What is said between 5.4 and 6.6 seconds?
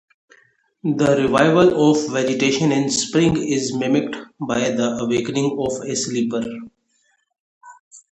of a sleeper.